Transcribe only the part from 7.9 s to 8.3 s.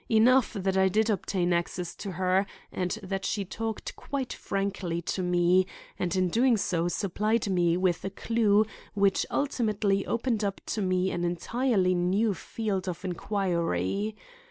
a